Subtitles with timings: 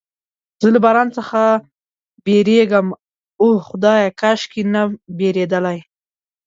[0.61, 1.41] زه له باران څخه
[2.25, 2.87] بیریږم،
[3.41, 4.81] اوه خدایه، کاشکې نه
[5.17, 5.79] بیریدلای.